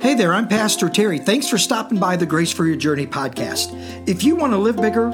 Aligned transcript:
Hey 0.00 0.14
there, 0.14 0.32
I'm 0.32 0.46
Pastor 0.46 0.88
Terry. 0.88 1.18
Thanks 1.18 1.48
for 1.48 1.58
stopping 1.58 1.98
by 1.98 2.14
the 2.14 2.24
Grace 2.24 2.52
for 2.52 2.64
Your 2.64 2.76
Journey 2.76 3.04
podcast. 3.04 3.74
If 4.06 4.22
you 4.22 4.36
want 4.36 4.52
to 4.52 4.56
live 4.56 4.76
bigger, 4.76 5.10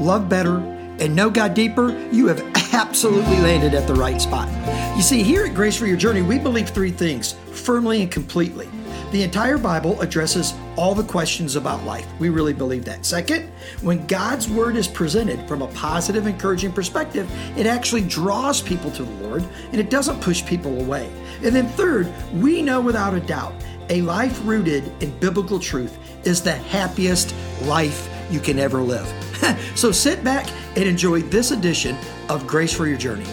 love 0.00 0.28
better, 0.28 0.56
and 0.98 1.14
know 1.14 1.30
God 1.30 1.54
deeper, 1.54 1.96
you 2.10 2.26
have 2.26 2.40
absolutely 2.74 3.36
landed 3.36 3.72
at 3.72 3.86
the 3.86 3.94
right 3.94 4.20
spot. 4.20 4.48
You 4.96 5.02
see, 5.02 5.22
here 5.22 5.44
at 5.44 5.54
Grace 5.54 5.76
for 5.78 5.86
Your 5.86 5.96
Journey, 5.96 6.22
we 6.22 6.40
believe 6.40 6.70
three 6.70 6.90
things 6.90 7.34
firmly 7.52 8.02
and 8.02 8.10
completely. 8.10 8.68
The 9.12 9.22
entire 9.22 9.58
Bible 9.58 10.00
addresses 10.00 10.54
all 10.76 10.92
the 10.92 11.04
questions 11.04 11.54
about 11.54 11.84
life. 11.84 12.08
We 12.18 12.28
really 12.28 12.52
believe 12.52 12.84
that. 12.86 13.06
Second, 13.06 13.48
when 13.80 14.04
God's 14.08 14.48
Word 14.48 14.74
is 14.74 14.88
presented 14.88 15.46
from 15.46 15.62
a 15.62 15.68
positive, 15.68 16.26
encouraging 16.26 16.72
perspective, 16.72 17.30
it 17.56 17.66
actually 17.66 18.02
draws 18.02 18.60
people 18.60 18.90
to 18.90 19.04
the 19.04 19.28
Lord 19.28 19.44
and 19.70 19.76
it 19.80 19.88
doesn't 19.88 20.20
push 20.20 20.44
people 20.44 20.80
away. 20.80 21.08
And 21.44 21.54
then 21.54 21.68
third, 21.68 22.12
we 22.34 22.60
know 22.60 22.80
without 22.80 23.14
a 23.14 23.20
doubt 23.20 23.54
a 23.88 24.02
life 24.02 24.40
rooted 24.44 24.90
in 25.00 25.16
biblical 25.18 25.58
truth 25.58 25.96
is 26.26 26.42
the 26.42 26.52
happiest 26.52 27.34
life 27.62 28.08
you 28.30 28.40
can 28.40 28.58
ever 28.58 28.80
live. 28.80 29.06
so 29.76 29.92
sit 29.92 30.24
back 30.24 30.46
and 30.76 30.84
enjoy 30.84 31.20
this 31.22 31.52
edition 31.52 31.96
of 32.28 32.46
Grace 32.46 32.72
for 32.72 32.86
Your 32.86 32.98
Journey. 32.98 33.24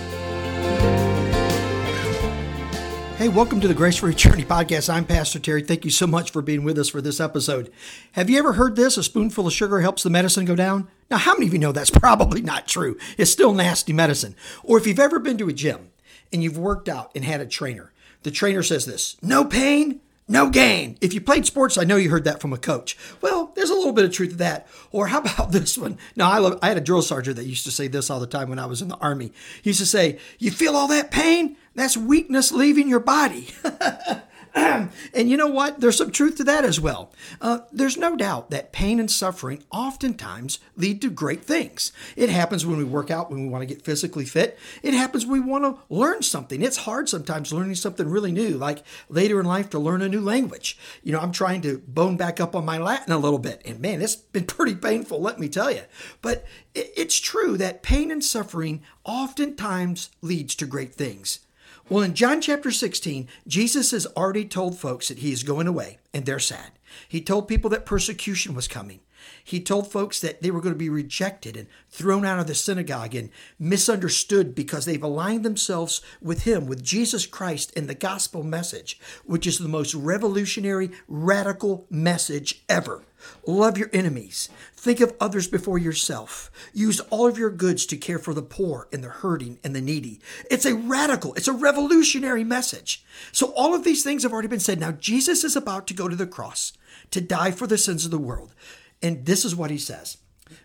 Hey, 3.17 3.29
welcome 3.29 3.61
to 3.61 3.67
the 3.67 3.73
Grace 3.73 3.97
for 3.97 4.07
Your 4.07 4.17
Journey 4.17 4.43
podcast. 4.45 4.93
I'm 4.93 5.05
Pastor 5.05 5.39
Terry. 5.39 5.63
Thank 5.63 5.85
you 5.85 5.91
so 5.91 6.05
much 6.05 6.31
for 6.31 6.41
being 6.41 6.63
with 6.63 6.77
us 6.77 6.89
for 6.89 7.01
this 7.01 7.19
episode. 7.19 7.71
Have 8.11 8.29
you 8.29 8.37
ever 8.37 8.53
heard 8.53 8.75
this? 8.75 8.97
A 8.97 9.03
spoonful 9.03 9.47
of 9.47 9.53
sugar 9.53 9.81
helps 9.81 10.03
the 10.03 10.09
medicine 10.09 10.45
go 10.45 10.55
down? 10.55 10.87
Now, 11.09 11.17
how 11.17 11.33
many 11.33 11.47
of 11.47 11.53
you 11.53 11.59
know 11.59 11.71
that's 11.71 11.89
probably 11.91 12.41
not 12.41 12.67
true? 12.67 12.97
It's 13.17 13.31
still 13.31 13.53
nasty 13.53 13.93
medicine. 13.93 14.35
Or 14.63 14.77
if 14.77 14.85
you've 14.85 14.99
ever 14.99 15.17
been 15.17 15.37
to 15.39 15.49
a 15.49 15.53
gym 15.53 15.91
and 16.31 16.43
you've 16.43 16.57
worked 16.57 16.89
out 16.89 17.11
and 17.15 17.23
had 17.25 17.41
a 17.41 17.47
trainer, 17.47 17.91
the 18.23 18.31
trainer 18.31 18.61
says 18.61 18.85
this 18.85 19.17
no 19.21 19.45
pain, 19.45 20.01
no 20.27 20.49
gain. 20.49 20.97
If 21.01 21.13
you 21.13 21.21
played 21.21 21.45
sports, 21.45 21.77
I 21.77 21.83
know 21.83 21.97
you 21.97 22.09
heard 22.09 22.23
that 22.23 22.39
from 22.41 22.53
a 22.53 22.57
coach. 22.57 22.97
Well, 23.21 23.51
there's 23.55 23.69
a 23.69 23.75
little 23.75 23.91
bit 23.91 24.05
of 24.05 24.11
truth 24.11 24.31
to 24.31 24.35
that. 24.37 24.67
Or 24.91 25.07
how 25.07 25.19
about 25.21 25.51
this 25.51 25.77
one? 25.77 25.97
Now, 26.15 26.31
I, 26.31 26.37
love, 26.37 26.59
I 26.61 26.69
had 26.69 26.77
a 26.77 26.81
drill 26.81 27.01
sergeant 27.01 27.35
that 27.37 27.45
used 27.45 27.65
to 27.65 27.71
say 27.71 27.87
this 27.87 28.09
all 28.09 28.19
the 28.19 28.27
time 28.27 28.49
when 28.49 28.59
I 28.59 28.65
was 28.65 28.81
in 28.81 28.87
the 28.87 28.97
Army. 28.97 29.31
He 29.61 29.69
used 29.71 29.79
to 29.79 29.85
say, 29.85 30.19
You 30.39 30.51
feel 30.51 30.75
all 30.75 30.87
that 30.87 31.11
pain? 31.11 31.57
That's 31.75 31.97
weakness 31.97 32.51
leaving 32.51 32.87
your 32.87 32.99
body. 32.99 33.49
and 35.13 35.29
you 35.29 35.37
know 35.37 35.47
what? 35.47 35.79
There's 35.79 35.97
some 35.97 36.11
truth 36.11 36.37
to 36.37 36.43
that 36.45 36.65
as 36.65 36.79
well. 36.79 37.11
Uh, 37.39 37.59
there's 37.71 37.97
no 37.97 38.15
doubt 38.15 38.49
that 38.49 38.71
pain 38.71 38.99
and 38.99 39.09
suffering 39.09 39.63
oftentimes 39.71 40.59
lead 40.75 41.01
to 41.01 41.09
great 41.09 41.43
things. 41.43 41.91
It 42.15 42.29
happens 42.29 42.65
when 42.65 42.77
we 42.77 42.83
work 42.83 43.11
out, 43.11 43.29
when 43.29 43.43
we 43.43 43.49
want 43.49 43.61
to 43.61 43.73
get 43.73 43.85
physically 43.85 44.25
fit. 44.25 44.57
It 44.81 44.93
happens 44.93 45.25
when 45.25 45.43
we 45.43 45.51
want 45.51 45.63
to 45.63 45.81
learn 45.93 46.23
something. 46.23 46.61
It's 46.61 46.77
hard 46.77 47.09
sometimes 47.09 47.53
learning 47.53 47.75
something 47.75 48.09
really 48.09 48.31
new, 48.31 48.57
like 48.57 48.83
later 49.09 49.39
in 49.39 49.45
life 49.45 49.69
to 49.71 49.79
learn 49.79 50.01
a 50.01 50.09
new 50.09 50.21
language. 50.21 50.77
You 51.03 51.11
know, 51.11 51.19
I'm 51.19 51.31
trying 51.31 51.61
to 51.61 51.77
bone 51.87 52.17
back 52.17 52.39
up 52.39 52.55
on 52.55 52.65
my 52.65 52.77
Latin 52.77 53.13
a 53.13 53.17
little 53.17 53.39
bit, 53.39 53.61
and 53.65 53.79
man, 53.79 54.01
it's 54.01 54.15
been 54.15 54.45
pretty 54.47 54.75
painful, 54.75 55.21
let 55.21 55.39
me 55.39 55.47
tell 55.47 55.71
you. 55.71 55.83
But 56.21 56.45
it's 56.73 57.19
true 57.19 57.57
that 57.57 57.83
pain 57.83 58.09
and 58.09 58.23
suffering 58.23 58.81
oftentimes 59.03 60.09
leads 60.21 60.55
to 60.55 60.65
great 60.65 60.95
things. 60.95 61.39
Well, 61.89 62.03
in 62.03 62.13
John 62.13 62.39
chapter 62.39 62.71
16, 62.71 63.27
Jesus 63.45 63.91
has 63.91 64.07
already 64.15 64.45
told 64.45 64.79
folks 64.79 65.09
that 65.09 65.19
he 65.19 65.33
is 65.33 65.43
going 65.43 65.67
away, 65.67 65.99
and 66.13 66.25
they're 66.25 66.39
sad. 66.39 66.71
He 67.09 67.19
told 67.19 67.47
people 67.47 67.69
that 67.71 67.85
persecution 67.85 68.55
was 68.55 68.69
coming. 68.69 69.01
He 69.43 69.59
told 69.59 69.91
folks 69.91 70.19
that 70.19 70.41
they 70.41 70.51
were 70.51 70.61
going 70.61 70.73
to 70.73 70.79
be 70.79 70.89
rejected 70.89 71.57
and 71.57 71.67
thrown 71.89 72.25
out 72.25 72.39
of 72.39 72.47
the 72.47 72.55
synagogue 72.55 73.15
and 73.15 73.29
misunderstood 73.59 74.55
because 74.55 74.85
they've 74.85 75.03
aligned 75.03 75.43
themselves 75.43 76.01
with 76.21 76.43
Him, 76.43 76.67
with 76.67 76.83
Jesus 76.83 77.25
Christ 77.25 77.73
and 77.75 77.87
the 77.87 77.95
gospel 77.95 78.43
message, 78.43 78.99
which 79.25 79.47
is 79.47 79.59
the 79.59 79.67
most 79.67 79.93
revolutionary, 79.93 80.91
radical 81.07 81.85
message 81.89 82.63
ever. 82.69 83.03
Love 83.45 83.77
your 83.77 83.89
enemies. 83.93 84.49
Think 84.75 84.99
of 84.99 85.15
others 85.19 85.47
before 85.47 85.77
yourself. 85.77 86.51
Use 86.73 86.99
all 87.09 87.27
of 87.27 87.37
your 87.37 87.49
goods 87.49 87.85
to 87.87 87.97
care 87.97 88.19
for 88.19 88.33
the 88.33 88.41
poor 88.41 88.87
and 88.91 89.03
the 89.03 89.09
hurting 89.09 89.59
and 89.63 89.75
the 89.75 89.81
needy. 89.81 90.19
It's 90.49 90.65
a 90.65 90.75
radical, 90.75 91.33
it's 91.35 91.47
a 91.47 91.53
revolutionary 91.53 92.43
message. 92.43 93.05
So, 93.31 93.53
all 93.53 93.73
of 93.73 93.83
these 93.83 94.03
things 94.03 94.23
have 94.23 94.33
already 94.33 94.47
been 94.47 94.59
said. 94.59 94.79
Now, 94.79 94.91
Jesus 94.91 95.43
is 95.43 95.55
about 95.55 95.87
to 95.87 95.93
go 95.93 96.07
to 96.07 96.15
the 96.15 96.27
cross 96.27 96.73
to 97.11 97.21
die 97.21 97.51
for 97.51 97.67
the 97.67 97.77
sins 97.77 98.05
of 98.05 98.11
the 98.11 98.17
world. 98.17 98.53
And 99.03 99.25
this 99.25 99.43
is 99.43 99.55
what 99.55 99.69
he 99.69 99.77
says 99.77 100.17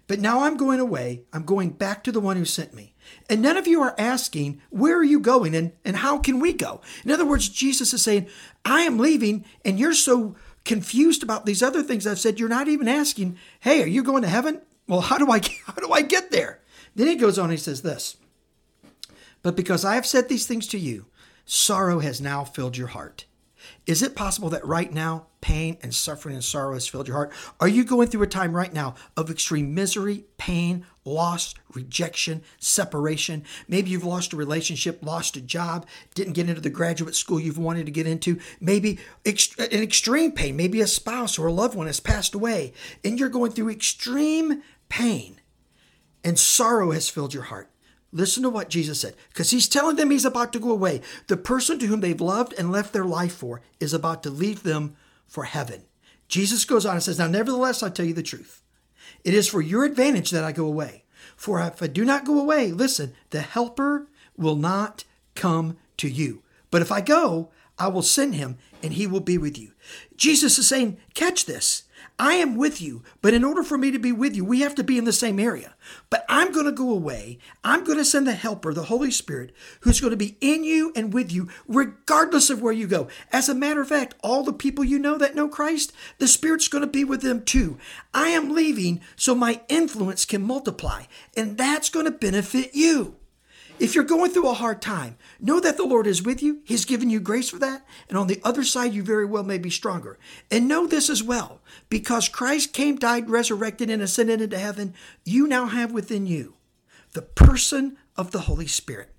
But 0.06 0.20
now 0.20 0.44
I'm 0.44 0.56
going 0.56 0.80
away. 0.80 1.24
I'm 1.32 1.44
going 1.44 1.70
back 1.70 2.04
to 2.04 2.12
the 2.12 2.20
one 2.20 2.36
who 2.36 2.46
sent 2.46 2.72
me. 2.72 2.94
And 3.28 3.42
none 3.42 3.56
of 3.56 3.66
you 3.66 3.82
are 3.82 3.94
asking, 3.98 4.62
Where 4.70 4.96
are 4.96 5.04
you 5.04 5.20
going 5.20 5.54
and, 5.54 5.72
and 5.84 5.96
how 5.96 6.18
can 6.18 6.40
we 6.40 6.52
go? 6.52 6.80
In 7.04 7.10
other 7.10 7.26
words, 7.26 7.48
Jesus 7.48 7.92
is 7.92 8.00
saying, 8.00 8.28
I 8.64 8.82
am 8.82 8.98
leaving, 8.98 9.44
and 9.64 9.78
you're 9.78 9.92
so 9.92 10.36
confused 10.64 11.22
about 11.22 11.46
these 11.46 11.62
other 11.62 11.82
things 11.82 12.06
I've 12.06 12.18
said, 12.18 12.38
you're 12.38 12.48
not 12.48 12.68
even 12.68 12.88
asking, 12.88 13.36
Hey, 13.60 13.82
are 13.82 13.88
you 13.88 14.02
going 14.02 14.22
to 14.22 14.28
heaven? 14.28 14.62
Well, 14.86 15.00
how 15.00 15.18
do 15.18 15.30
I 15.30 15.40
how 15.66 15.74
do 15.74 15.92
I 15.92 16.02
get 16.02 16.30
there? 16.30 16.60
Then 16.94 17.08
he 17.08 17.16
goes 17.16 17.38
on, 17.38 17.46
and 17.46 17.52
he 17.52 17.58
says 17.58 17.82
this. 17.82 18.16
But 19.42 19.56
because 19.56 19.84
I 19.84 19.94
have 19.94 20.06
said 20.06 20.28
these 20.28 20.46
things 20.46 20.66
to 20.68 20.78
you, 20.78 21.06
sorrow 21.44 22.00
has 22.00 22.20
now 22.20 22.44
filled 22.44 22.76
your 22.76 22.88
heart. 22.88 23.24
Is 23.86 24.02
it 24.02 24.16
possible 24.16 24.50
that 24.50 24.66
right 24.66 24.92
now 24.92 25.26
pain 25.40 25.78
and 25.82 25.94
suffering 25.94 26.34
and 26.34 26.44
sorrow 26.44 26.74
has 26.74 26.88
filled 26.88 27.08
your 27.08 27.16
heart? 27.16 27.32
Are 27.60 27.68
you 27.68 27.84
going 27.84 28.08
through 28.08 28.22
a 28.22 28.26
time 28.26 28.54
right 28.54 28.72
now 28.72 28.94
of 29.16 29.30
extreme 29.30 29.74
misery, 29.74 30.24
pain, 30.36 30.84
loss, 31.04 31.54
rejection, 31.72 32.42
separation? 32.58 33.44
Maybe 33.66 33.90
you've 33.90 34.04
lost 34.04 34.32
a 34.32 34.36
relationship, 34.36 34.98
lost 35.02 35.36
a 35.36 35.40
job, 35.40 35.86
didn't 36.14 36.34
get 36.34 36.48
into 36.48 36.60
the 36.60 36.70
graduate 36.70 37.14
school 37.14 37.40
you've 37.40 37.58
wanted 37.58 37.86
to 37.86 37.92
get 37.92 38.06
into. 38.06 38.38
Maybe 38.60 38.98
ext- 39.24 39.58
an 39.58 39.82
extreme 39.82 40.32
pain, 40.32 40.56
maybe 40.56 40.80
a 40.80 40.86
spouse 40.86 41.38
or 41.38 41.46
a 41.46 41.52
loved 41.52 41.74
one 41.74 41.86
has 41.86 42.00
passed 42.00 42.34
away, 42.34 42.72
and 43.04 43.18
you're 43.18 43.28
going 43.28 43.52
through 43.52 43.70
extreme 43.70 44.62
pain 44.88 45.40
and 46.24 46.38
sorrow 46.38 46.90
has 46.90 47.08
filled 47.08 47.34
your 47.34 47.44
heart. 47.44 47.70
Listen 48.10 48.42
to 48.42 48.50
what 48.50 48.70
Jesus 48.70 49.00
said, 49.00 49.14
because 49.28 49.50
he's 49.50 49.68
telling 49.68 49.96
them 49.96 50.10
he's 50.10 50.24
about 50.24 50.52
to 50.54 50.58
go 50.58 50.70
away. 50.70 51.02
The 51.26 51.36
person 51.36 51.78
to 51.78 51.86
whom 51.86 52.00
they've 52.00 52.20
loved 52.20 52.54
and 52.58 52.72
left 52.72 52.92
their 52.92 53.04
life 53.04 53.34
for 53.34 53.60
is 53.80 53.92
about 53.92 54.22
to 54.22 54.30
leave 54.30 54.62
them 54.62 54.96
for 55.26 55.44
heaven. 55.44 55.84
Jesus 56.26 56.64
goes 56.64 56.86
on 56.86 56.94
and 56.94 57.02
says, 57.02 57.18
Now, 57.18 57.26
nevertheless, 57.26 57.82
I 57.82 57.90
tell 57.90 58.06
you 58.06 58.14
the 58.14 58.22
truth. 58.22 58.62
It 59.24 59.34
is 59.34 59.48
for 59.48 59.60
your 59.60 59.84
advantage 59.84 60.30
that 60.30 60.44
I 60.44 60.52
go 60.52 60.66
away. 60.66 61.04
For 61.36 61.60
if 61.60 61.82
I 61.82 61.86
do 61.86 62.04
not 62.04 62.24
go 62.24 62.38
away, 62.40 62.72
listen, 62.72 63.14
the 63.30 63.40
Helper 63.40 64.08
will 64.36 64.56
not 64.56 65.04
come 65.34 65.76
to 65.98 66.08
you. 66.08 66.42
But 66.70 66.82
if 66.82 66.90
I 66.90 67.00
go, 67.00 67.50
I 67.78 67.88
will 67.88 68.02
send 68.02 68.34
him, 68.34 68.58
and 68.82 68.94
he 68.94 69.06
will 69.06 69.20
be 69.20 69.38
with 69.38 69.58
you. 69.58 69.72
Jesus 70.16 70.58
is 70.58 70.68
saying, 70.68 70.98
Catch 71.14 71.46
this. 71.46 71.84
I 72.20 72.34
am 72.34 72.56
with 72.56 72.80
you, 72.80 73.04
but 73.22 73.32
in 73.32 73.44
order 73.44 73.62
for 73.62 73.78
me 73.78 73.92
to 73.92 73.98
be 73.98 74.10
with 74.10 74.34
you, 74.34 74.44
we 74.44 74.60
have 74.60 74.74
to 74.74 74.82
be 74.82 74.98
in 74.98 75.04
the 75.04 75.12
same 75.12 75.38
area. 75.38 75.76
But 76.10 76.24
I'm 76.28 76.50
going 76.50 76.66
to 76.66 76.72
go 76.72 76.90
away. 76.90 77.38
I'm 77.62 77.84
going 77.84 77.98
to 77.98 78.04
send 78.04 78.26
the 78.26 78.32
helper, 78.32 78.74
the 78.74 78.84
Holy 78.84 79.12
Spirit, 79.12 79.52
who's 79.82 80.00
going 80.00 80.10
to 80.10 80.16
be 80.16 80.36
in 80.40 80.64
you 80.64 80.92
and 80.96 81.12
with 81.14 81.30
you, 81.30 81.48
regardless 81.68 82.50
of 82.50 82.60
where 82.60 82.72
you 82.72 82.88
go. 82.88 83.06
As 83.32 83.48
a 83.48 83.54
matter 83.54 83.80
of 83.80 83.88
fact, 83.88 84.14
all 84.22 84.42
the 84.42 84.52
people 84.52 84.84
you 84.84 84.98
know 84.98 85.16
that 85.16 85.36
know 85.36 85.48
Christ, 85.48 85.92
the 86.18 86.26
Spirit's 86.26 86.66
going 86.66 86.82
to 86.82 86.90
be 86.90 87.04
with 87.04 87.22
them 87.22 87.44
too. 87.44 87.78
I 88.12 88.28
am 88.30 88.52
leaving 88.52 89.00
so 89.14 89.34
my 89.36 89.60
influence 89.68 90.24
can 90.24 90.42
multiply, 90.42 91.04
and 91.36 91.56
that's 91.56 91.88
going 91.88 92.06
to 92.06 92.10
benefit 92.10 92.74
you. 92.74 93.14
If 93.80 93.94
you're 93.94 94.02
going 94.02 94.32
through 94.32 94.48
a 94.48 94.54
hard 94.54 94.82
time, 94.82 95.16
know 95.38 95.60
that 95.60 95.76
the 95.76 95.84
Lord 95.84 96.08
is 96.08 96.22
with 96.22 96.42
you. 96.42 96.62
He's 96.64 96.84
given 96.84 97.10
you 97.10 97.20
grace 97.20 97.48
for 97.48 97.60
that. 97.60 97.86
And 98.08 98.18
on 98.18 98.26
the 98.26 98.40
other 98.42 98.64
side, 98.64 98.92
you 98.92 99.04
very 99.04 99.24
well 99.24 99.44
may 99.44 99.58
be 99.58 99.70
stronger. 99.70 100.18
And 100.50 100.66
know 100.66 100.88
this 100.88 101.08
as 101.08 101.22
well 101.22 101.60
because 101.88 102.28
Christ 102.28 102.72
came, 102.72 102.96
died, 102.96 103.30
resurrected, 103.30 103.88
and 103.88 104.02
ascended 104.02 104.40
into 104.40 104.58
heaven, 104.58 104.94
you 105.24 105.46
now 105.46 105.66
have 105.66 105.92
within 105.92 106.26
you 106.26 106.54
the 107.12 107.22
person 107.22 107.96
of 108.16 108.32
the 108.32 108.40
Holy 108.40 108.66
Spirit. 108.66 109.14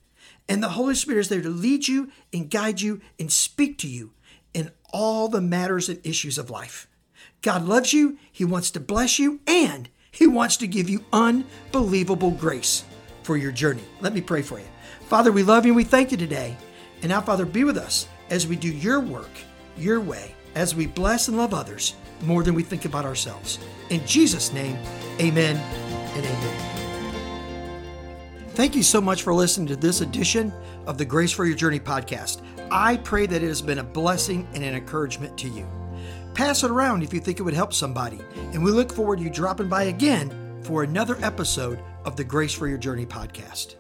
And 0.50 0.62
the 0.62 0.70
Holy 0.70 0.96
Spirit 0.96 1.22
is 1.22 1.30
there 1.30 1.42
to 1.42 1.50
lead 1.50 1.88
you 1.88 2.12
and 2.34 2.50
guide 2.50 2.82
you 2.82 3.00
and 3.18 3.32
speak 3.32 3.78
to 3.80 3.88
you 3.88 4.12
in 4.54 4.72
all 4.92 5.30
the 5.30 5.42
matters 5.42 5.88
and 5.88 6.06
issues 6.06 6.38
of 6.38 6.50
life. 6.50 6.88
God 7.42 7.66
loves 7.66 7.94
you, 7.94 8.18
He 8.30 8.44
wants 8.44 8.72
to 8.72 8.82
bless 8.82 9.20
you, 9.20 9.40
and 9.48 9.88
He 10.12 10.28
wants 10.28 10.58
to 10.58 10.68
give 10.68 10.90
you 10.90 11.06
unbelievable 11.14 12.32
grace 12.32 12.84
for 13.24 13.38
your 13.38 13.52
journey. 13.52 13.84
Let 14.02 14.14
me 14.14 14.22
pray 14.22 14.42
for 14.42 14.60
you. 14.60 14.66
Father, 15.02 15.32
we 15.32 15.44
love 15.44 15.66
you 15.66 15.72
and 15.72 15.78
we 15.78 15.84
thank 15.84 16.12
you 16.12 16.18
today. 16.18 16.56
And 17.02 17.10
now, 17.10 17.22
Father, 17.22 17.46
be 17.46 17.64
with 17.64 17.78
us 17.78 18.08
as 18.30 18.48
we 18.48 18.56
do 18.56 18.70
your 18.70 19.00
work, 19.00 19.32
your 19.78 20.00
way, 20.02 20.36
as 20.56 20.76
we 20.76 20.86
bless 20.86 21.28
and 21.28 21.38
love 21.38 21.54
others 21.54 21.96
more 22.22 22.44
than 22.44 22.54
we 22.56 22.64
think 22.64 22.86
about 22.86 23.06
ourselves. 23.06 23.60
In 23.90 24.06
Jesus' 24.06 24.52
name, 24.52 24.78
amen 25.20 25.56
and 25.56 26.26
amen. 26.26 26.70
Thank 28.50 28.76
you 28.76 28.84
so 28.84 29.00
much 29.00 29.24
for 29.24 29.34
listening 29.34 29.68
to 29.68 29.78
this 29.78 30.02
edition 30.02 30.52
of 30.86 30.98
the 30.98 31.06
Grace 31.06 31.32
for 31.32 31.46
Your 31.46 31.56
Journey 31.56 31.80
podcast. 31.80 32.42
I 32.70 32.98
pray 32.98 33.26
that 33.26 33.42
it 33.42 33.48
has 33.48 33.62
been 33.62 33.80
a 33.80 33.84
blessing 33.84 34.48
and 34.54 34.64
an 34.64 34.76
encouragement 34.76 35.38
to 35.38 35.48
you. 35.48 35.66
Pass 36.34 36.64
it 36.64 36.72
around 36.72 37.04
if 37.04 37.14
you 37.14 37.20
think 37.20 37.40
it 37.40 37.44
would 37.44 37.54
help 37.54 37.74
somebody, 37.74 38.20
and 38.54 38.64
we 38.64 38.72
look 38.72 38.92
forward 38.92 39.20
to 39.20 39.24
you 39.24 39.30
dropping 39.30 39.70
by 39.70 39.84
again 39.84 40.62
for 40.64 40.84
another 40.84 41.18
episode 41.22 41.80
of 42.06 42.16
the 42.16 42.24
Grace 42.24 42.54
for 42.54 42.68
Your 42.68 42.78
Journey 42.78 43.06
podcast. 43.06 43.76